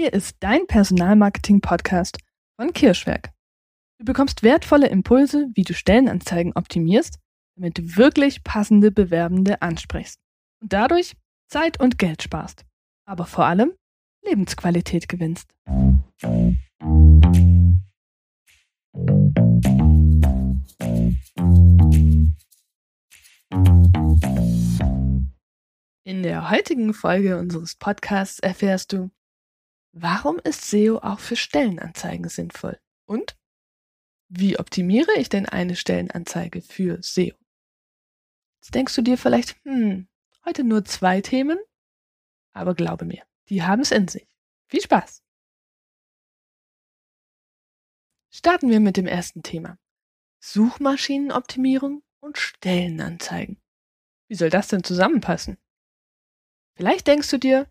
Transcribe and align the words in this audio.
Hier 0.00 0.14
ist 0.14 0.38
dein 0.40 0.66
Personalmarketing-Podcast 0.66 2.16
von 2.58 2.72
Kirschwerk. 2.72 3.34
Du 3.98 4.06
bekommst 4.06 4.42
wertvolle 4.42 4.86
Impulse, 4.88 5.50
wie 5.52 5.62
du 5.62 5.74
Stellenanzeigen 5.74 6.54
optimierst, 6.54 7.18
damit 7.54 7.76
du 7.76 7.82
wirklich 7.98 8.42
passende 8.42 8.90
Bewerbende 8.92 9.60
ansprichst 9.60 10.18
und 10.62 10.72
dadurch 10.72 11.16
Zeit 11.50 11.78
und 11.80 11.98
Geld 11.98 12.22
sparst, 12.22 12.64
aber 13.04 13.26
vor 13.26 13.44
allem 13.44 13.74
Lebensqualität 14.24 15.06
gewinnst. 15.06 15.52
In 26.04 26.22
der 26.22 26.48
heutigen 26.50 26.94
Folge 26.94 27.38
unseres 27.38 27.74
Podcasts 27.74 28.38
erfährst 28.38 28.94
du, 28.94 29.10
warum 29.92 30.38
ist 30.38 30.70
SEO 30.70 30.98
auch 30.98 31.20
für 31.20 31.36
Stellenanzeigen 31.36 32.28
sinnvoll? 32.28 32.80
Und 33.06 33.36
wie 34.28 34.58
optimiere 34.58 35.12
ich 35.18 35.28
denn 35.28 35.46
eine 35.46 35.76
Stellenanzeige 35.76 36.62
für 36.62 37.02
SEO? 37.02 37.34
Jetzt 38.60 38.74
denkst 38.74 38.94
du 38.94 39.02
dir 39.02 39.18
vielleicht, 39.18 39.56
hm, 39.64 40.08
heute 40.44 40.64
nur 40.64 40.84
zwei 40.84 41.20
Themen, 41.20 41.58
aber 42.52 42.74
glaube 42.74 43.04
mir, 43.04 43.24
die 43.48 43.62
haben 43.62 43.80
es 43.80 43.90
in 43.90 44.06
sich. 44.06 44.28
Viel 44.68 44.82
Spaß! 44.82 45.22
Starten 48.32 48.70
wir 48.70 48.78
mit 48.78 48.96
dem 48.96 49.06
ersten 49.06 49.42
Thema. 49.42 49.78
Suchmaschinenoptimierung 50.40 52.02
und 52.20 52.38
Stellenanzeigen. 52.38 53.60
Wie 54.28 54.36
soll 54.36 54.50
das 54.50 54.68
denn 54.68 54.84
zusammenpassen? 54.84 55.58
Vielleicht 56.76 57.08
denkst 57.08 57.28
du 57.30 57.38
dir, 57.38 57.70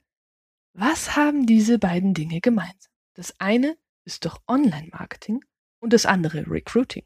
was 0.80 1.16
haben 1.16 1.46
diese 1.46 1.78
beiden 1.78 2.14
Dinge 2.14 2.40
gemeinsam? 2.40 2.92
Das 3.14 3.38
eine 3.40 3.78
ist 4.06 4.26
doch 4.26 4.42
Online-Marketing 4.48 5.44
und 5.80 5.92
das 5.92 6.06
andere 6.06 6.50
Recruiting. 6.50 7.06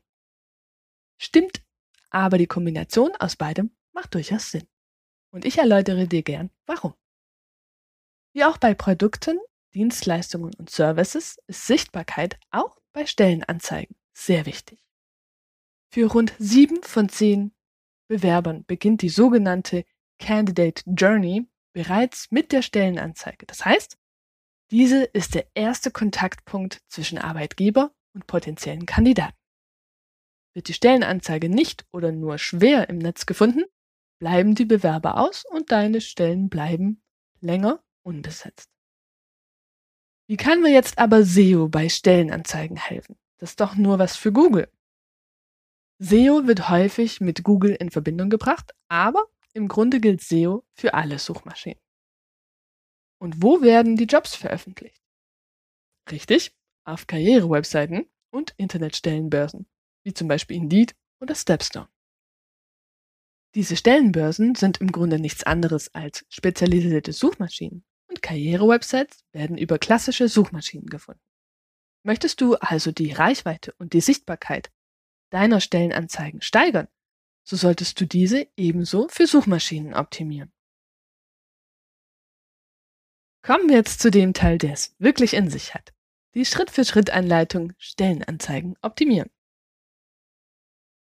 Stimmt, 1.17 1.63
aber 2.11 2.37
die 2.37 2.47
Kombination 2.47 3.15
aus 3.15 3.35
beidem 3.35 3.75
macht 3.91 4.13
durchaus 4.13 4.51
Sinn. 4.51 4.67
Und 5.31 5.45
ich 5.45 5.57
erläutere 5.57 6.07
dir 6.07 6.21
gern, 6.21 6.51
warum. 6.67 6.93
Wie 8.33 8.43
auch 8.43 8.57
bei 8.57 8.75
Produkten, 8.75 9.39
Dienstleistungen 9.73 10.53
und 10.55 10.69
Services 10.69 11.39
ist 11.47 11.65
Sichtbarkeit 11.65 12.39
auch 12.51 12.79
bei 12.93 13.07
Stellenanzeigen 13.07 13.95
sehr 14.13 14.45
wichtig. 14.45 14.85
Für 15.89 16.11
rund 16.11 16.33
sieben 16.37 16.83
von 16.83 17.09
zehn 17.09 17.55
Bewerbern 18.07 18.65
beginnt 18.65 19.01
die 19.01 19.09
sogenannte 19.09 19.85
Candidate 20.19 20.83
Journey 20.85 21.47
bereits 21.73 22.31
mit 22.31 22.51
der 22.51 22.61
Stellenanzeige. 22.61 23.45
Das 23.45 23.65
heißt, 23.65 23.97
diese 24.71 25.03
ist 25.03 25.35
der 25.35 25.47
erste 25.53 25.91
Kontaktpunkt 25.91 26.81
zwischen 26.87 27.17
Arbeitgeber 27.17 27.93
und 28.13 28.27
potenziellen 28.27 28.85
Kandidaten. 28.85 29.37
Wird 30.55 30.67
die 30.67 30.73
Stellenanzeige 30.73 31.49
nicht 31.49 31.85
oder 31.91 32.11
nur 32.11 32.37
schwer 32.37 32.89
im 32.89 32.99
Netz 32.99 33.25
gefunden, 33.25 33.63
bleiben 34.19 34.55
die 34.55 34.65
Bewerber 34.65 35.17
aus 35.17 35.43
und 35.49 35.71
deine 35.71 35.99
Stellen 35.99 36.49
bleiben 36.49 37.01
länger 37.41 37.83
unbesetzt. 38.03 38.69
Wie 40.27 40.37
kann 40.37 40.61
mir 40.61 40.71
jetzt 40.71 40.97
aber 40.99 41.23
SEO 41.23 41.67
bei 41.67 41.89
Stellenanzeigen 41.89 42.77
helfen? 42.77 43.17
Das 43.37 43.51
ist 43.51 43.59
doch 43.59 43.75
nur 43.75 43.99
was 43.99 44.15
für 44.15 44.31
Google. 44.31 44.71
SEO 45.99 46.47
wird 46.47 46.69
häufig 46.69 47.19
mit 47.19 47.43
Google 47.43 47.75
in 47.75 47.91
Verbindung 47.91 48.29
gebracht, 48.29 48.73
aber 48.87 49.25
im 49.53 49.67
Grunde 49.67 49.99
gilt 49.99 50.21
SEO 50.21 50.65
für 50.73 50.93
alle 50.93 51.19
Suchmaschinen. 51.19 51.79
Und 53.19 53.41
wo 53.41 53.61
werden 53.61 53.95
die 53.95 54.05
Jobs 54.05 54.35
veröffentlicht? 54.35 55.01
Richtig, 56.11 56.55
auf 56.83 57.07
Karrierewebseiten 57.07 58.09
und 58.31 58.53
Internetstellenbörsen, 58.57 59.67
wie 60.03 60.13
zum 60.13 60.27
Beispiel 60.27 60.57
Indeed 60.57 60.95
oder 61.21 61.35
Stepstone. 61.35 61.87
Diese 63.55 63.77
Stellenbörsen 63.77 64.55
sind 64.55 64.81
im 64.81 64.91
Grunde 64.91 65.19
nichts 65.19 65.43
anderes 65.43 65.93
als 65.93 66.25
spezialisierte 66.27 67.13
Suchmaschinen 67.13 67.85
und 68.09 68.21
Karrierewebsites 68.21 69.23
werden 69.31 69.57
über 69.57 69.77
klassische 69.77 70.27
Suchmaschinen 70.27 70.87
gefunden. 70.87 71.21
Möchtest 72.03 72.41
du 72.41 72.55
also 72.55 72.91
die 72.91 73.13
Reichweite 73.13 73.73
und 73.77 73.93
die 73.93 74.01
Sichtbarkeit 74.01 74.71
deiner 75.29 75.61
Stellenanzeigen 75.61 76.41
steigern, 76.41 76.87
so 77.43 77.55
solltest 77.55 77.99
du 77.99 78.05
diese 78.05 78.47
ebenso 78.55 79.07
für 79.09 79.27
Suchmaschinen 79.27 79.93
optimieren. 79.93 80.51
Kommen 83.41 83.67
wir 83.67 83.75
jetzt 83.75 83.99
zu 83.99 84.09
dem 84.09 84.33
Teil, 84.33 84.57
der 84.57 84.73
es 84.73 84.95
wirklich 84.99 85.33
in 85.33 85.49
sich 85.49 85.73
hat. 85.73 85.93
Die 86.33 86.45
Schritt-für-Schritt-Anleitung 86.45 87.73
Stellenanzeigen 87.77 88.75
optimieren. 88.81 89.29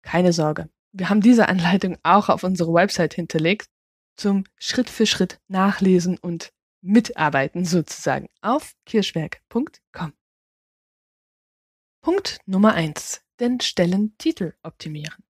Keine 0.03 0.33
Sorge, 0.33 0.71
wir 0.93 1.11
haben 1.11 1.21
diese 1.21 1.49
Anleitung 1.49 1.99
auch 2.03 2.29
auf 2.29 2.43
unserer 2.43 2.75
Website 2.75 3.15
hinterlegt 3.15 3.69
zum 4.17 4.45
Schritt-für-Schritt 4.59 5.41
Nachlesen 5.49 6.19
und 6.19 6.53
Mitarbeiten 6.81 7.65
sozusagen 7.65 8.29
auf 8.41 8.75
kirschwerk.com. 8.87 10.13
Punkt 12.03 12.41
Nummer 12.47 12.75
eins: 12.75 13.23
Den 13.39 13.61
Stellentitel 13.61 14.55
optimieren. 14.63 15.23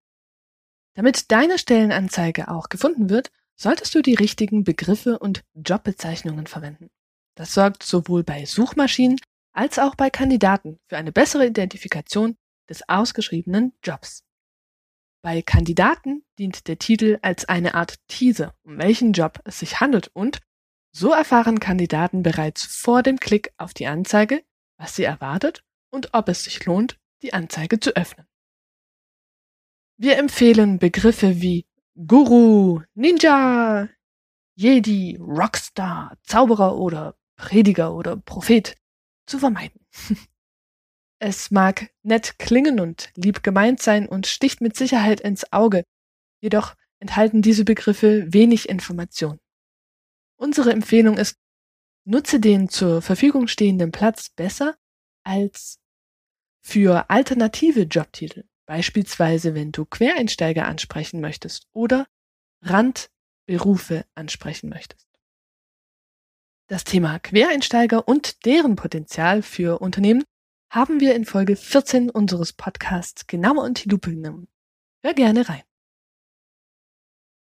Damit 0.94 1.30
deine 1.32 1.58
Stellenanzeige 1.58 2.48
auch 2.48 2.68
gefunden 2.68 3.08
wird, 3.08 3.30
solltest 3.56 3.94
du 3.94 4.02
die 4.02 4.14
richtigen 4.14 4.64
Begriffe 4.64 5.18
und 5.18 5.42
Jobbezeichnungen 5.54 6.46
verwenden. 6.46 6.90
Das 7.34 7.54
sorgt 7.54 7.82
sowohl 7.82 8.24
bei 8.24 8.44
Suchmaschinen 8.44 9.18
als 9.52 9.78
auch 9.78 9.94
bei 9.94 10.10
Kandidaten 10.10 10.78
für 10.88 10.96
eine 10.96 11.12
bessere 11.12 11.46
Identifikation 11.46 12.36
des 12.68 12.88
ausgeschriebenen 12.88 13.72
Jobs. 13.82 14.24
Bei 15.22 15.40
Kandidaten 15.40 16.24
dient 16.38 16.66
der 16.66 16.78
Titel 16.78 17.18
als 17.22 17.44
eine 17.44 17.74
Art 17.74 17.96
Teaser, 18.08 18.54
um 18.64 18.78
welchen 18.78 19.12
Job 19.12 19.40
es 19.44 19.60
sich 19.60 19.80
handelt 19.80 20.08
und 20.14 20.40
so 20.94 21.12
erfahren 21.12 21.60
Kandidaten 21.60 22.22
bereits 22.22 22.64
vor 22.66 23.02
dem 23.02 23.18
Klick 23.18 23.52
auf 23.56 23.72
die 23.72 23.86
Anzeige, 23.86 24.44
was 24.78 24.96
sie 24.96 25.04
erwartet 25.04 25.62
und 25.90 26.12
ob 26.12 26.28
es 26.28 26.44
sich 26.44 26.64
lohnt, 26.66 26.98
die 27.22 27.32
Anzeige 27.32 27.78
zu 27.78 27.94
öffnen. 27.96 28.26
Wir 29.96 30.18
empfehlen 30.18 30.78
Begriffe 30.78 31.40
wie 31.40 31.66
Guru, 31.94 32.80
Ninja, 32.94 33.88
Jedi, 34.54 35.16
Rockstar, 35.20 36.16
Zauberer 36.22 36.76
oder 36.76 37.16
Prediger 37.36 37.94
oder 37.94 38.16
Prophet 38.16 38.76
zu 39.26 39.38
vermeiden. 39.38 39.86
Es 41.24 41.52
mag 41.52 41.88
nett 42.02 42.40
klingen 42.40 42.80
und 42.80 43.12
lieb 43.14 43.44
gemeint 43.44 43.80
sein 43.80 44.08
und 44.08 44.26
sticht 44.26 44.60
mit 44.60 44.74
Sicherheit 44.74 45.20
ins 45.20 45.52
Auge, 45.52 45.84
jedoch 46.40 46.74
enthalten 46.98 47.42
diese 47.42 47.64
Begriffe 47.64 48.32
wenig 48.32 48.68
Information. 48.68 49.38
Unsere 50.36 50.72
Empfehlung 50.72 51.18
ist, 51.18 51.38
nutze 52.04 52.40
den 52.40 52.68
zur 52.68 53.02
Verfügung 53.02 53.46
stehenden 53.46 53.92
Platz 53.92 54.30
besser 54.30 54.76
als 55.22 55.78
für 56.60 57.08
alternative 57.08 57.82
Jobtitel. 57.82 58.42
Beispielsweise, 58.72 59.54
wenn 59.54 59.70
du 59.70 59.84
Quereinsteiger 59.84 60.64
ansprechen 60.64 61.20
möchtest 61.20 61.68
oder 61.74 62.06
Randberufe 62.62 64.06
ansprechen 64.14 64.70
möchtest. 64.70 65.06
Das 66.68 66.84
Thema 66.84 67.18
Quereinsteiger 67.18 68.08
und 68.08 68.46
deren 68.46 68.76
Potenzial 68.76 69.42
für 69.42 69.82
Unternehmen 69.82 70.24
haben 70.70 71.00
wir 71.00 71.14
in 71.14 71.26
Folge 71.26 71.54
14 71.54 72.08
unseres 72.08 72.54
Podcasts 72.54 73.26
genauer 73.26 73.62
unter 73.62 73.82
die 73.82 73.90
Lupe 73.90 74.08
genommen. 74.08 74.48
Hör 75.04 75.12
gerne 75.12 75.46
rein. 75.50 75.64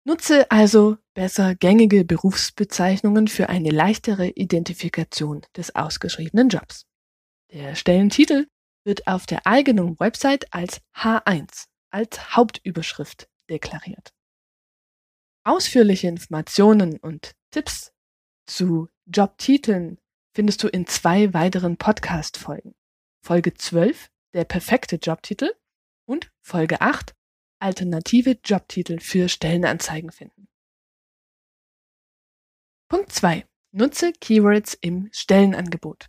Nutze 0.06 0.50
also 0.50 0.96
besser 1.12 1.54
gängige 1.54 2.06
Berufsbezeichnungen 2.06 3.28
für 3.28 3.50
eine 3.50 3.68
leichtere 3.68 4.28
Identifikation 4.28 5.42
des 5.54 5.74
ausgeschriebenen 5.74 6.48
Jobs. 6.48 6.86
Der 7.52 7.74
Stellentitel 7.74 8.46
wird 8.84 9.06
auf 9.06 9.26
der 9.26 9.46
eigenen 9.46 9.98
Website 10.00 10.52
als 10.52 10.80
H1, 10.94 11.66
als 11.90 12.36
Hauptüberschrift 12.36 13.28
deklariert. 13.48 14.12
Ausführliche 15.44 16.08
Informationen 16.08 16.98
und 16.98 17.34
Tipps 17.50 17.92
zu 18.46 18.88
Jobtiteln 19.06 19.98
findest 20.34 20.62
du 20.62 20.68
in 20.68 20.86
zwei 20.86 21.34
weiteren 21.34 21.76
Podcast-Folgen. 21.76 22.74
Folge 23.24 23.54
12, 23.54 24.10
der 24.34 24.44
perfekte 24.44 24.96
Jobtitel 24.96 25.52
und 26.06 26.30
Folge 26.40 26.80
8, 26.80 27.14
alternative 27.60 28.38
Jobtitel 28.44 29.00
für 29.00 29.28
Stellenanzeigen 29.28 30.12
finden. 30.12 30.48
Punkt 32.88 33.12
2. 33.12 33.46
Nutze 33.72 34.12
Keywords 34.12 34.74
im 34.74 35.08
Stellenangebot. 35.12 36.08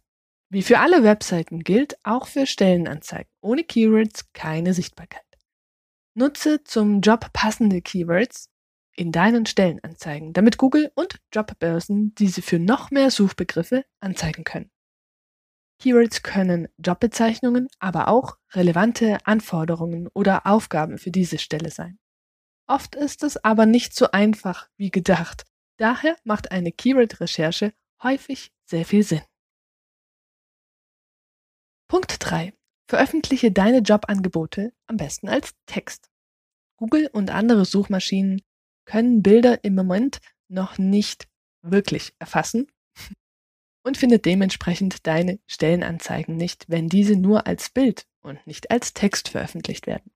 Wie 0.53 0.63
für 0.63 0.80
alle 0.80 1.03
Webseiten 1.03 1.63
gilt 1.63 1.95
auch 2.03 2.27
für 2.27 2.45
Stellenanzeigen. 2.45 3.31
Ohne 3.39 3.63
Keywords 3.63 4.33
keine 4.33 4.74
Sichtbarkeit. 4.74 5.24
Nutze 6.13 6.62
zum 6.65 7.00
Job 7.00 7.31
passende 7.31 7.81
Keywords 7.81 8.50
in 8.94 9.13
deinen 9.13 9.45
Stellenanzeigen, 9.45 10.33
damit 10.33 10.57
Google 10.57 10.92
und 10.94 11.21
Jobbörsen 11.33 12.13
diese 12.15 12.42
für 12.42 12.59
noch 12.59 12.92
mehr 12.92 13.12
Suchbegriffe 13.12 13.86
anzeigen 14.01 14.44
können. 14.44 14.69
Keywords 15.80 16.21
können 16.21 16.68
Jobbezeichnungen, 16.77 17.69
aber 17.80 18.09
auch 18.09 18.36
relevante 18.51 19.25
Anforderungen 19.25 20.09
oder 20.13 20.45
Aufgaben 20.45 20.98
für 20.98 21.12
diese 21.12 21.38
Stelle 21.38 21.71
sein. 21.71 21.98
Oft 22.68 22.95
ist 22.95 23.24
es 23.24 23.42
aber 23.42 23.65
nicht 23.65 23.95
so 23.95 24.12
einfach 24.12 24.68
wie 24.75 24.92
gedacht. 24.92 25.45
Daher 25.77 26.18
macht 26.25 26.51
eine 26.51 26.74
Keyword-Recherche 26.74 27.71
häufig 28.03 28.51
sehr 28.65 28.83
viel 28.83 29.03
Sinn. 29.03 29.21
Punkt 31.92 32.16
3. 32.20 32.54
Veröffentliche 32.88 33.52
deine 33.52 33.80
Jobangebote 33.80 34.72
am 34.88 34.96
besten 34.96 35.28
als 35.28 35.52
Text. 35.66 36.10
Google 36.78 37.10
und 37.12 37.32
andere 37.32 37.66
Suchmaschinen 37.66 38.42
können 38.86 39.22
Bilder 39.22 39.66
im 39.66 39.76
Moment 39.76 40.20
noch 40.48 40.78
nicht 40.78 41.28
wirklich 41.62 42.14
erfassen 42.18 42.72
und 43.84 43.98
findet 43.98 44.24
dementsprechend 44.24 45.06
deine 45.06 45.42
Stellenanzeigen 45.48 46.38
nicht, 46.38 46.64
wenn 46.70 46.88
diese 46.88 47.18
nur 47.18 47.46
als 47.46 47.70
Bild 47.70 48.08
und 48.22 48.40
nicht 48.48 48.72
als 48.72 48.94
Text 48.94 49.28
veröffentlicht 49.28 49.86
werden. 49.86 50.14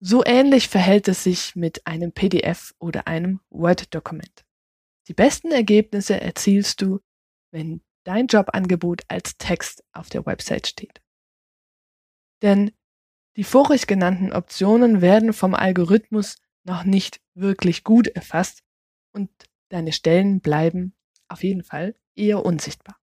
So 0.00 0.24
ähnlich 0.24 0.70
verhält 0.70 1.08
es 1.08 1.24
sich 1.24 1.56
mit 1.56 1.86
einem 1.86 2.12
PDF 2.12 2.74
oder 2.78 3.06
einem 3.06 3.40
Word-Dokument. 3.50 4.46
Die 5.08 5.14
besten 5.14 5.52
Ergebnisse 5.52 6.18
erzielst 6.18 6.80
du, 6.80 7.00
wenn 7.52 7.82
dein 8.08 8.26
Jobangebot 8.26 9.02
als 9.08 9.36
Text 9.36 9.84
auf 9.92 10.08
der 10.08 10.24
Website 10.24 10.66
steht. 10.66 11.02
Denn 12.40 12.72
die 13.36 13.44
vorig 13.44 13.86
genannten 13.86 14.32
Optionen 14.32 15.02
werden 15.02 15.34
vom 15.34 15.54
Algorithmus 15.54 16.36
noch 16.64 16.84
nicht 16.84 17.20
wirklich 17.34 17.84
gut 17.84 18.08
erfasst 18.08 18.62
und 19.12 19.30
deine 19.68 19.92
Stellen 19.92 20.40
bleiben 20.40 20.96
auf 21.28 21.44
jeden 21.44 21.62
Fall 21.62 21.94
eher 22.16 22.46
unsichtbar. 22.46 22.98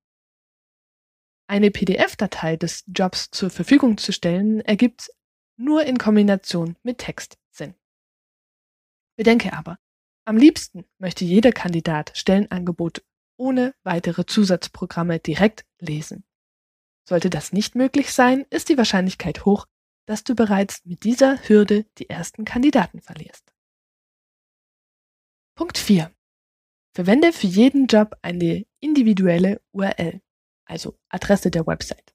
Eine 1.48 1.70
PDF-Datei 1.70 2.58
des 2.58 2.84
Jobs 2.88 3.30
zur 3.30 3.52
Verfügung 3.52 4.00
zu 4.00 4.12
stellen, 4.12 4.62
ergibt 4.62 5.12
nur 5.56 5.86
in 5.86 6.00
Kombination 6.00 6.78
mit 6.82 6.98
Text 6.98 7.38
Sinn. 7.52 7.76
Bedenke 9.16 9.54
aber, 9.54 9.78
am 10.26 10.38
liebsten 10.38 10.86
möchte 10.98 11.24
jeder 11.26 11.52
Kandidat 11.52 12.12
Stellenangebote 12.18 13.04
ohne 13.38 13.74
weitere 13.84 14.26
Zusatzprogramme 14.26 15.20
direkt 15.20 15.66
lesen. 15.80 16.26
Sollte 17.08 17.30
das 17.30 17.54
nicht 17.54 17.76
möglich 17.76 18.12
sein, 18.14 18.46
ist 18.50 18.70
die 18.70 18.78
Wahrscheinlichkeit 18.78 19.46
hoch, 19.46 19.66
dass 20.08 20.24
du 20.24 20.36
bereits 20.36 20.84
mit 20.86 21.04
dieser 21.04 21.38
Hürde 21.48 21.86
die 21.98 22.10
ersten 22.10 22.46
Kandidaten 22.46 23.02
verlierst. 23.02 23.54
Punkt 25.56 25.78
4. 25.78 26.12
Verwende 26.94 27.34
für 27.34 27.48
jeden 27.48 27.88
Job 27.88 28.16
eine 28.22 28.66
individuelle 28.80 29.62
URL, 29.72 30.22
also 30.66 30.98
Adresse 31.10 31.52
der 31.52 31.68
Website. 31.68 32.14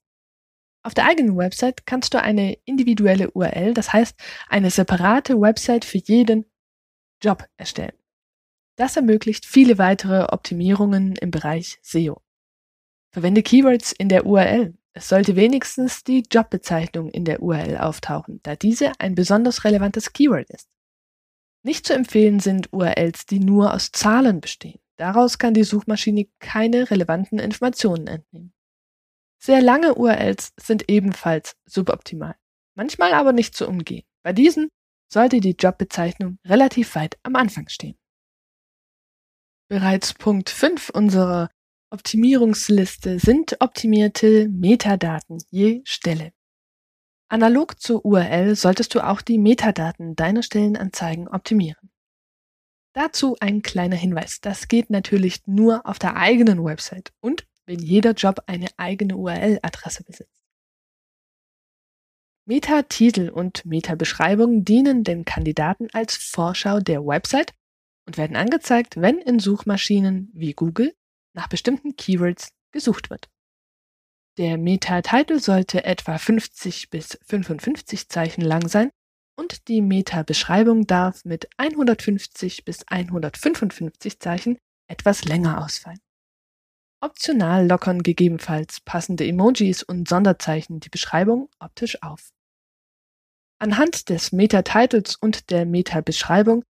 Auf 0.83 0.95
der 0.95 1.05
eigenen 1.07 1.37
Website 1.37 1.85
kannst 1.85 2.15
du 2.15 2.23
eine 2.23 2.55
individuelle 2.65 3.31
URL, 3.33 3.75
das 3.75 3.93
heißt 3.93 4.19
eine 4.49 4.71
separate 4.71 5.39
Website 5.39 5.85
für 5.85 5.99
jeden 5.99 6.51
Job 7.23 7.47
erstellen. 7.59 8.00
Das 8.81 8.97
ermöglicht 8.97 9.45
viele 9.45 9.77
weitere 9.77 10.33
Optimierungen 10.33 11.15
im 11.17 11.31
Bereich 11.31 11.79
SEO. 11.83 12.23
Verwende 13.13 13.43
Keywords 13.43 13.93
in 13.93 14.09
der 14.09 14.25
URL. 14.25 14.73
Es 14.95 15.11
sollte 15.11 15.37
wenigstens 15.37 16.03
die 16.03 16.23
Jobbezeichnung 16.23 17.11
in 17.11 17.27
der 17.27 17.43
URL 17.43 17.77
auftauchen, 17.77 18.41
da 18.43 18.57
diese 18.57 18.93
ein 18.99 19.15
besonders 19.15 19.65
relevantes 19.65 20.15
Keyword 20.15 20.49
ist. 20.49 20.71
Nicht 21.63 21.85
zu 21.85 21.93
empfehlen 21.93 22.41
sind 22.41 22.73
URLs, 22.73 23.27
die 23.27 23.41
nur 23.41 23.75
aus 23.75 23.93
Zahlen 23.93 24.41
bestehen. 24.41 24.81
Daraus 24.97 25.37
kann 25.37 25.53
die 25.53 25.65
Suchmaschine 25.65 26.29
keine 26.39 26.91
relevanten 26.91 27.39
Informationen 27.39 28.07
entnehmen. 28.07 28.55
Sehr 29.39 29.61
lange 29.61 29.95
URLs 29.97 30.55
sind 30.59 30.89
ebenfalls 30.89 31.55
suboptimal, 31.67 32.35
manchmal 32.77 33.13
aber 33.13 33.35
nicht 33.35 33.55
zu 33.55 33.69
umgehen. 33.69 34.05
Bei 34.23 34.33
diesen 34.33 34.71
sollte 35.13 35.41
die 35.41 35.57
Jobbezeichnung 35.59 36.39
relativ 36.47 36.95
weit 36.95 37.19
am 37.25 37.37
Anfang 37.37 37.69
stehen. 37.69 38.00
Bereits 39.71 40.15
Punkt 40.15 40.51
5 40.51 40.91
unserer 40.91 41.49
Optimierungsliste 41.91 43.21
sind 43.21 43.57
optimierte 43.61 44.49
Metadaten 44.49 45.39
je 45.49 45.83
Stelle. 45.85 46.33
Analog 47.29 47.81
zur 47.81 48.05
URL 48.05 48.57
solltest 48.57 48.97
du 48.97 49.07
auch 49.07 49.21
die 49.21 49.39
Metadaten 49.39 50.17
deiner 50.17 50.43
Stellenanzeigen 50.43 51.29
optimieren. 51.29 51.93
Dazu 52.95 53.37
ein 53.39 53.63
kleiner 53.63 53.95
Hinweis. 53.95 54.41
Das 54.41 54.67
geht 54.67 54.91
natürlich 54.91 55.47
nur 55.47 55.87
auf 55.87 56.01
der 56.01 56.17
eigenen 56.17 56.65
Website 56.65 57.13
und 57.21 57.47
wenn 57.65 57.79
jeder 57.79 58.15
Job 58.15 58.43
eine 58.49 58.67
eigene 58.77 59.17
URL-Adresse 59.17 60.03
besitzt. 60.03 60.43
Meta-Titel 62.45 63.29
und 63.29 63.65
Meta-Beschreibung 63.65 64.65
dienen 64.65 65.05
den 65.05 65.25
Kandidaten 65.25 65.87
als 65.93 66.17
Vorschau 66.17 66.81
der 66.81 67.07
Website 67.07 67.55
und 68.11 68.19
werden 68.19 68.35
angezeigt, 68.35 69.01
wenn 69.01 69.19
in 69.19 69.39
Suchmaschinen 69.39 70.31
wie 70.33 70.53
Google 70.53 70.97
nach 71.33 71.47
bestimmten 71.47 71.95
Keywords 71.95 72.51
gesucht 72.73 73.09
wird. 73.09 73.31
Der 74.37 74.59
Meta-Titel 74.59 75.39
sollte 75.39 75.85
etwa 75.85 76.19
50 76.19 76.91
bis 76.91 77.21
55 77.25 78.09
Zeichen 78.09 78.41
lang 78.41 78.67
sein 78.67 78.91
und 79.37 79.69
die 79.69 79.81
Meta-Beschreibung 79.81 80.89
darf 80.89 81.25
mit 81.25 81.49
150 81.57 82.65
bis 82.65 82.83
155 82.89 84.19
Zeichen 84.19 84.59
etwas 84.89 85.25
länger 85.25 85.63
ausfallen. 85.63 86.01
Optional 87.01 87.65
lockern 87.69 88.03
gegebenenfalls 88.03 88.81
passende 88.81 89.25
Emojis 89.25 89.85
und 89.85 90.09
Sonderzeichen 90.09 90.81
die 90.81 90.89
Beschreibung 90.89 91.49
optisch 91.61 92.03
auf. 92.03 92.31
Anhand 93.61 94.09
des 94.09 94.33
Meta-Titles 94.33 95.15
und 95.15 95.51
der 95.51 95.65
Meta-Beschreibung 95.65 96.65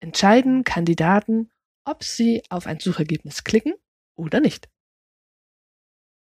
entscheiden 0.00 0.64
Kandidaten, 0.64 1.50
ob 1.84 2.04
sie 2.04 2.42
auf 2.50 2.66
ein 2.66 2.80
Suchergebnis 2.80 3.44
klicken 3.44 3.74
oder 4.16 4.40
nicht. 4.40 4.68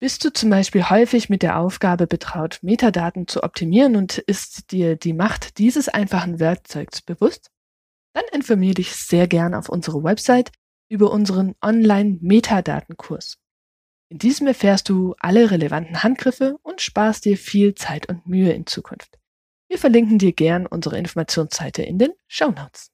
Bist 0.02 0.24
du 0.24 0.32
zum 0.32 0.50
Beispiel 0.50 0.90
häufig 0.90 1.30
mit 1.30 1.42
der 1.44 1.58
Aufgabe 1.60 2.08
betraut, 2.08 2.60
Metadaten 2.62 3.28
zu 3.28 3.44
optimieren 3.44 3.98
und 3.98 4.18
ist 4.18 4.72
dir 4.72 4.96
die 4.96 5.12
Macht 5.12 5.58
dieses 5.58 5.90
einfachen 5.90 6.40
Werkzeugs 6.40 7.02
bewusst? 7.02 7.52
Dann 8.14 8.24
informiere 8.32 8.76
dich 8.76 8.96
sehr 8.96 9.28
gern 9.28 9.54
auf 9.54 9.68
unserer 9.68 10.04
Website 10.04 10.52
über 10.90 11.12
unseren 11.12 11.56
Online-Metadatenkurs. 11.62 13.40
In 14.10 14.18
diesem 14.18 14.48
erfährst 14.48 14.90
du 14.90 15.16
alle 15.20 15.52
relevanten 15.52 16.02
Handgriffe 16.02 16.58
und 16.64 16.82
sparst 16.82 17.26
dir 17.26 17.38
viel 17.38 17.76
Zeit 17.76 18.08
und 18.08 18.26
Mühe 18.26 18.54
in 18.54 18.66
Zukunft. 18.66 19.20
Wir 19.68 19.78
verlinken 19.78 20.18
dir 20.18 20.32
gern 20.32 20.66
unsere 20.66 20.98
Informationsseite 20.98 21.84
in 21.84 22.00
den 22.00 22.14
Show 22.28 22.50
Notes. 22.52 22.92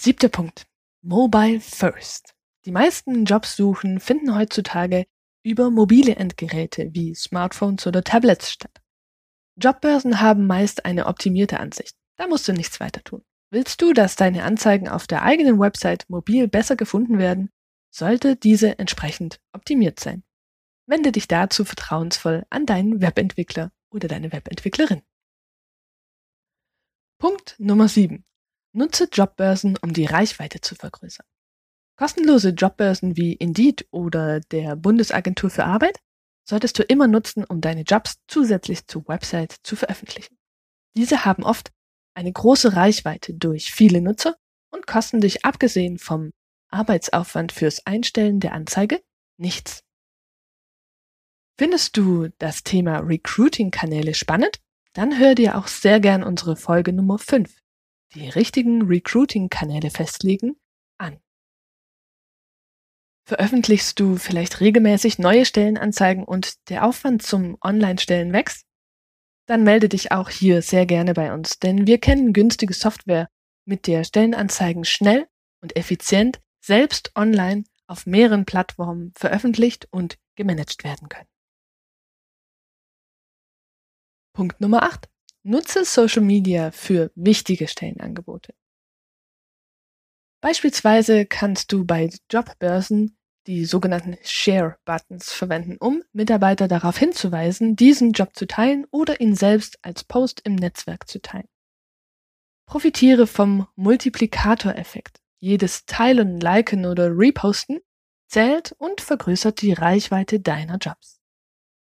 Siebter 0.00 0.28
Punkt. 0.28 0.68
Mobile 1.02 1.58
First. 1.58 2.36
Die 2.66 2.70
meisten 2.70 3.24
Jobsuchen 3.24 3.98
finden 3.98 4.36
heutzutage 4.36 5.06
über 5.42 5.70
mobile 5.72 6.14
Endgeräte 6.14 6.90
wie 6.92 7.16
Smartphones 7.16 7.84
oder 7.84 8.04
Tablets 8.04 8.52
statt. 8.52 8.80
Jobbörsen 9.56 10.20
haben 10.20 10.46
meist 10.46 10.84
eine 10.84 11.06
optimierte 11.06 11.58
Ansicht. 11.58 11.96
Da 12.14 12.28
musst 12.28 12.46
du 12.46 12.52
nichts 12.52 12.78
weiter 12.78 13.02
tun. 13.02 13.24
Willst 13.50 13.82
du, 13.82 13.92
dass 13.92 14.14
deine 14.14 14.44
Anzeigen 14.44 14.88
auf 14.88 15.08
der 15.08 15.24
eigenen 15.24 15.58
Website 15.58 16.04
mobil 16.08 16.46
besser 16.46 16.76
gefunden 16.76 17.18
werden, 17.18 17.50
sollte 17.90 18.36
diese 18.36 18.78
entsprechend 18.78 19.40
optimiert 19.52 19.98
sein. 19.98 20.22
Wende 20.86 21.10
dich 21.10 21.26
dazu 21.26 21.64
vertrauensvoll 21.64 22.46
an 22.50 22.66
deinen 22.66 23.00
Webentwickler 23.00 23.72
oder 23.90 24.06
deine 24.06 24.30
Webentwicklerin. 24.30 25.02
Punkt 27.18 27.56
Nummer 27.58 27.88
7. 27.88 28.24
Nutze 28.78 29.08
Jobbörsen, 29.12 29.76
um 29.82 29.92
die 29.92 30.04
Reichweite 30.04 30.60
zu 30.60 30.76
vergrößern. 30.76 31.26
Kostenlose 31.96 32.50
Jobbörsen 32.50 33.16
wie 33.16 33.32
Indeed 33.32 33.88
oder 33.90 34.38
der 34.38 34.76
Bundesagentur 34.76 35.50
für 35.50 35.64
Arbeit 35.64 35.98
solltest 36.48 36.78
du 36.78 36.84
immer 36.84 37.08
nutzen, 37.08 37.42
um 37.42 37.60
deine 37.60 37.82
Jobs 37.82 38.20
zusätzlich 38.28 38.86
zur 38.86 39.08
Website 39.08 39.56
zu 39.64 39.74
veröffentlichen. 39.74 40.38
Diese 40.96 41.24
haben 41.24 41.42
oft 41.42 41.72
eine 42.14 42.30
große 42.32 42.76
Reichweite 42.76 43.34
durch 43.34 43.72
viele 43.72 44.00
Nutzer 44.00 44.36
und 44.70 44.86
kosten 44.86 45.20
dich 45.20 45.44
abgesehen 45.44 45.98
vom 45.98 46.30
Arbeitsaufwand 46.70 47.50
fürs 47.50 47.84
Einstellen 47.84 48.38
der 48.38 48.52
Anzeige 48.52 49.02
nichts. 49.38 49.82
Findest 51.58 51.96
du 51.96 52.28
das 52.38 52.62
Thema 52.62 52.98
Recruiting-Kanäle 53.00 54.14
spannend? 54.14 54.60
Dann 54.92 55.18
hör 55.18 55.34
dir 55.34 55.58
auch 55.58 55.66
sehr 55.66 55.98
gern 55.98 56.22
unsere 56.22 56.54
Folge 56.54 56.92
Nummer 56.92 57.18
5, 57.18 57.52
die 58.14 58.28
richtigen 58.28 58.82
Recruiting-Kanäle 58.82 59.90
festlegen, 59.90 60.56
an. 60.98 61.20
Veröffentlichst 63.26 64.00
du 64.00 64.16
vielleicht 64.16 64.60
regelmäßig 64.60 65.18
neue 65.18 65.44
Stellenanzeigen 65.44 66.24
und 66.24 66.68
der 66.70 66.84
Aufwand 66.84 67.22
zum 67.22 67.58
Online-Stellen 67.60 68.32
wächst? 68.32 68.68
dann 69.48 69.64
melde 69.64 69.88
dich 69.88 70.12
auch 70.12 70.28
hier 70.28 70.60
sehr 70.60 70.84
gerne 70.84 71.14
bei 71.14 71.32
uns, 71.32 71.58
denn 71.58 71.86
wir 71.86 71.98
kennen 71.98 72.32
günstige 72.34 72.74
Software, 72.74 73.28
mit 73.64 73.86
der 73.86 74.04
Stellenanzeigen 74.04 74.84
schnell 74.84 75.26
und 75.62 75.74
effizient 75.76 76.40
selbst 76.60 77.12
online 77.16 77.64
auf 77.86 78.06
mehreren 78.06 78.44
Plattformen 78.44 79.12
veröffentlicht 79.16 79.88
und 79.90 80.18
gemanagt 80.36 80.84
werden 80.84 81.08
können. 81.08 81.28
Punkt 84.34 84.60
Nummer 84.60 84.82
8. 84.82 85.08
Nutze 85.48 85.86
Social 85.86 86.20
Media 86.20 86.70
für 86.72 87.10
wichtige 87.14 87.68
Stellenangebote. 87.68 88.52
Beispielsweise 90.42 91.24
kannst 91.24 91.72
du 91.72 91.86
bei 91.86 92.10
Jobbörsen 92.30 93.16
die 93.46 93.64
sogenannten 93.64 94.18
Share-Buttons 94.22 95.32
verwenden, 95.32 95.78
um 95.80 96.02
Mitarbeiter 96.12 96.68
darauf 96.68 96.98
hinzuweisen, 96.98 97.76
diesen 97.76 98.12
Job 98.12 98.36
zu 98.36 98.46
teilen 98.46 98.86
oder 98.90 99.22
ihn 99.22 99.34
selbst 99.34 99.78
als 99.80 100.04
Post 100.04 100.42
im 100.44 100.54
Netzwerk 100.54 101.08
zu 101.08 101.18
teilen. 101.22 101.48
Profitiere 102.66 103.26
vom 103.26 103.66
Multiplikatoreffekt. 103.74 105.22
Jedes 105.38 105.86
Teilen, 105.86 106.40
Liken 106.40 106.84
oder 106.84 107.08
Reposten 107.16 107.80
zählt 108.26 108.72
und 108.72 109.00
vergrößert 109.00 109.62
die 109.62 109.72
Reichweite 109.72 110.40
deiner 110.40 110.76
Jobs. 110.76 111.22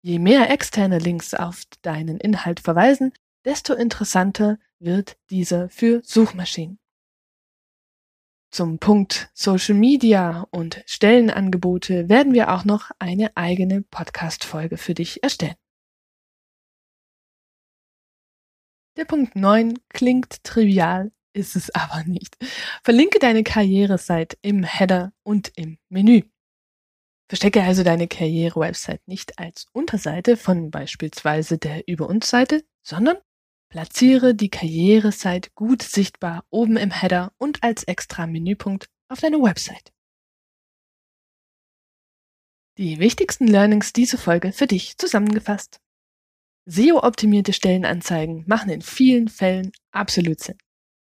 Je 0.02 0.21
mehr 0.21 0.50
externe 0.50 1.00
Links 1.00 1.35
auf 1.35 1.64
deinen 1.83 2.21
Inhalt 2.21 2.61
verweisen, 2.61 3.12
desto 3.44 3.75
interessanter 3.75 4.59
wird 4.78 5.18
dieser 5.30 5.68
für 5.68 6.02
Suchmaschinen. 6.04 6.78
Zum 8.52 8.78
Punkt 8.78 9.30
Social 9.32 9.76
Media 9.76 10.47
und 10.50 10.82
Stellenangebote 10.85 12.09
werden 12.09 12.35
wir 12.35 12.52
auch 12.52 12.64
noch 12.64 12.90
eine 12.99 13.37
eigene 13.37 13.82
Podcast-Folge 13.82 14.76
für 14.76 14.94
dich 14.94 15.23
erstellen. 15.23 15.54
Der 18.97 19.04
Punkt 19.04 19.37
9 19.37 19.78
klingt 19.88 20.42
trivial, 20.42 21.12
ist 21.32 21.54
es 21.54 21.70
aber 21.75 22.02
nicht. 22.04 22.37
Verlinke 22.82 23.20
deine 23.20 23.44
Karriereseite 23.44 24.37
im 24.42 24.64
Header 24.64 25.12
und 25.23 25.52
im 25.54 25.78
Menü. 25.88 26.23
Verstecke 27.28 27.62
also 27.62 27.85
deine 27.85 28.09
Karriere-Website 28.09 29.06
nicht 29.06 29.38
als 29.38 29.66
Unterseite 29.73 30.37
von 30.37 30.73
beispielsweise 30.73 31.59
der 31.59 31.87
Über 31.87 32.09
uns 32.09 32.28
Seite, 32.28 32.64
sondern 32.82 33.16
Platziere 33.70 34.34
die 34.34 34.50
Karriereseite 34.50 35.50
gut 35.54 35.82
sichtbar 35.82 36.44
oben 36.50 36.76
im 36.76 36.90
Header 36.90 37.32
und 37.38 37.62
als 37.62 37.84
extra 37.84 38.26
Menüpunkt 38.26 38.90
auf 39.08 39.20
deiner 39.20 39.40
Website. 39.40 39.92
Die 42.78 42.98
wichtigsten 42.98 43.46
Learnings 43.46 43.92
dieser 43.92 44.18
Folge 44.18 44.52
für 44.52 44.66
dich 44.66 44.98
zusammengefasst. 44.98 45.80
SEO-optimierte 46.66 47.52
Stellenanzeigen 47.52 48.44
machen 48.48 48.70
in 48.70 48.82
vielen 48.82 49.28
Fällen 49.28 49.70
absolut 49.92 50.40
Sinn. 50.40 50.58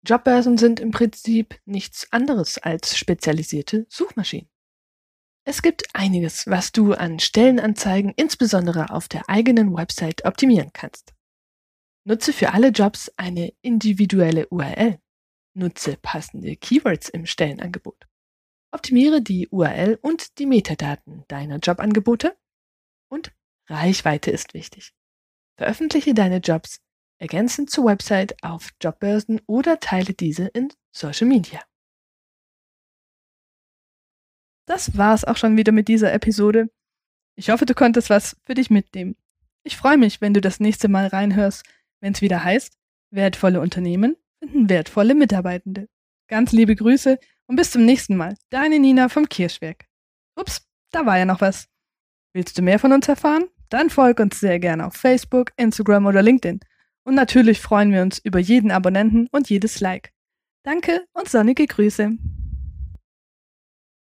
Jobbörsen 0.06 0.58
sind 0.58 0.78
im 0.78 0.90
Prinzip 0.90 1.58
nichts 1.64 2.06
anderes 2.12 2.58
als 2.58 2.98
spezialisierte 2.98 3.86
Suchmaschinen. 3.88 4.50
Es 5.44 5.62
gibt 5.62 5.84
einiges, 5.94 6.46
was 6.46 6.70
du 6.70 6.92
an 6.92 7.18
Stellenanzeigen 7.18 8.12
insbesondere 8.14 8.90
auf 8.90 9.08
der 9.08 9.28
eigenen 9.28 9.74
Website 9.74 10.24
optimieren 10.24 10.70
kannst. 10.72 11.14
Nutze 12.04 12.32
für 12.32 12.52
alle 12.52 12.68
Jobs 12.68 13.10
eine 13.16 13.52
individuelle 13.62 14.48
URL. 14.48 14.98
Nutze 15.54 15.96
passende 16.00 16.56
Keywords 16.56 17.08
im 17.08 17.26
Stellenangebot. 17.26 18.06
Optimiere 18.72 19.22
die 19.22 19.48
URL 19.48 19.98
und 20.00 20.38
die 20.38 20.46
Metadaten 20.46 21.24
deiner 21.28 21.58
Jobangebote. 21.58 22.36
Und 23.08 23.32
Reichweite 23.68 24.30
ist 24.30 24.54
wichtig. 24.54 24.92
Veröffentliche 25.56 26.14
deine 26.14 26.38
Jobs 26.38 26.80
ergänzend 27.18 27.70
zur 27.70 27.84
Website 27.84 28.42
auf 28.42 28.70
Jobbörsen 28.80 29.40
oder 29.46 29.78
teile 29.78 30.14
diese 30.14 30.46
in 30.46 30.72
Social 30.90 31.28
Media. 31.28 31.62
Das 34.66 34.96
war's 34.96 35.24
auch 35.24 35.36
schon 35.36 35.56
wieder 35.56 35.70
mit 35.70 35.86
dieser 35.86 36.12
Episode. 36.12 36.70
Ich 37.36 37.50
hoffe, 37.50 37.66
du 37.66 37.74
konntest 37.74 38.10
was 38.10 38.36
für 38.44 38.54
dich 38.54 38.70
mitnehmen. 38.70 39.16
Ich 39.64 39.76
freue 39.76 39.98
mich, 39.98 40.20
wenn 40.20 40.34
du 40.34 40.40
das 40.40 40.58
nächste 40.58 40.88
Mal 40.88 41.06
reinhörst 41.06 41.64
wenn 42.02 42.12
es 42.12 42.20
wieder 42.20 42.44
heißt, 42.44 42.76
wertvolle 43.10 43.60
Unternehmen 43.60 44.16
finden 44.42 44.68
wertvolle 44.68 45.14
Mitarbeitende. 45.14 45.88
Ganz 46.28 46.52
liebe 46.52 46.74
Grüße 46.74 47.18
und 47.46 47.56
bis 47.56 47.70
zum 47.70 47.84
nächsten 47.84 48.16
Mal. 48.16 48.34
Deine 48.50 48.78
Nina 48.78 49.08
vom 49.08 49.28
Kirschwerk. 49.28 49.86
Ups, 50.36 50.66
da 50.90 51.06
war 51.06 51.18
ja 51.18 51.24
noch 51.24 51.40
was. 51.40 51.68
Willst 52.32 52.58
du 52.58 52.62
mehr 52.62 52.78
von 52.78 52.92
uns 52.92 53.08
erfahren? 53.08 53.44
Dann 53.68 53.90
folg 53.90 54.18
uns 54.18 54.40
sehr 54.40 54.58
gerne 54.58 54.86
auf 54.86 54.94
Facebook, 54.94 55.52
Instagram 55.56 56.06
oder 56.06 56.22
LinkedIn. 56.22 56.60
Und 57.04 57.14
natürlich 57.14 57.60
freuen 57.60 57.92
wir 57.92 58.02
uns 58.02 58.18
über 58.18 58.38
jeden 58.38 58.70
Abonnenten 58.70 59.28
und 59.32 59.48
jedes 59.48 59.80
Like. 59.80 60.12
Danke 60.64 61.04
und 61.12 61.28
sonnige 61.28 61.66
Grüße. 61.66 62.16